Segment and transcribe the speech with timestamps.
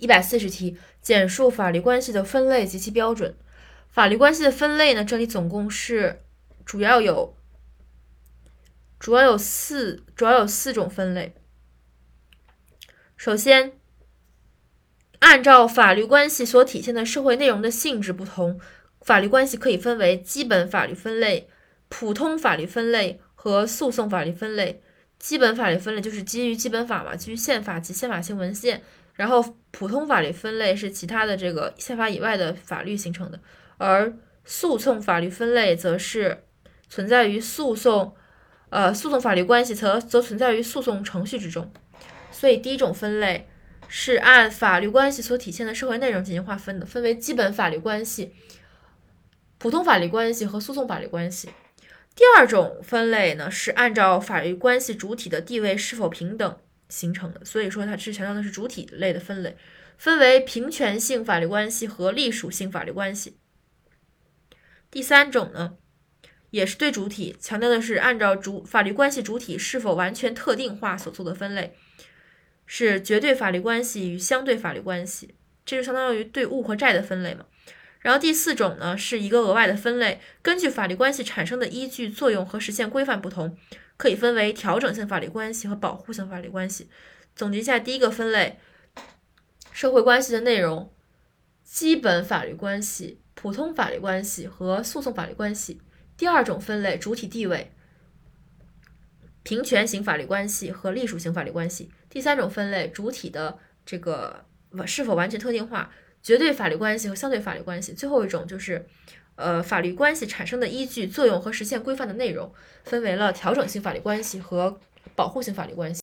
[0.00, 3.36] 一百四十题，简述法律关系的分类及其标准。
[3.88, 6.22] 法律关系的分类呢，这里总共是
[6.64, 7.36] 主要有
[8.98, 11.34] 主要有四主要有四种分类。
[13.16, 13.72] 首先，
[15.18, 18.58] 按照法律关系所体现的社会内容的性质不同，
[19.02, 21.48] 法律关系可以分为基本法律分类、
[21.88, 24.82] 普通法律分类和诉讼法律分类。
[25.20, 28.82] 基本法律分类就是基于基本法嘛，基于宪法及宪法性文献。
[29.14, 33.38] 然后，普通法律分类是其他的这个宪法以外的法律形成的，
[33.76, 34.10] 而
[34.46, 36.44] 诉讼法律分类则是
[36.88, 38.14] 存在于诉讼，
[38.70, 41.70] 呃，诉讼法律关系则则存在于诉讼程序之中。
[42.32, 43.46] 所以，第一种分类
[43.88, 48.32] 是按法律关系所体现的社会内容进行划分的，分为基本法律关系、
[49.58, 51.50] 普通法律关系和诉讼法律关系。
[52.20, 56.58] 第二种分类呢，是按照法律关系主体的地位是否平等。
[56.90, 59.56] 形成的，所以说它是强调的是主体类的分类，
[59.96, 63.38] 分为平权性法律关系和隶属性法律关系。
[64.90, 65.78] 第三种呢，
[66.50, 71.74] 也是对主体强调的是按照主法律关系主体是否完全特定化所做的分类，
[72.66, 77.46] 是绝对法律关系与相对法律关系，这就相当于对物和债的分类嘛。
[78.00, 83.56] 然后第四种呢，是一个额外的分类，根据法律关系产生的依据、作用和实现规范不同。
[83.96, 86.88] 可以分为调整性法律关系和保护性法律关系。
[87.36, 88.58] 总结一下，第一个分类，
[89.72, 90.90] 社会关系的内容，
[91.62, 95.82] 基本法律关系、普通法律关系和诉讼法律关系。
[96.16, 97.70] 第二种分类，主体地位，
[99.42, 101.90] 平权型法律关系和隶属性法律关系。
[102.08, 104.46] 第三种分类，主体的这个
[104.86, 105.92] 是否完全特定化，
[106.22, 107.92] 绝对法律关系和相对法律关系。
[107.92, 108.86] 最后一种就是。
[109.36, 112.52] 呃，法律关系产生的依据、作用和实现规范的内容，
[112.84, 114.78] 分为了调整性法律关系和
[115.16, 115.98] 保护性法律关系。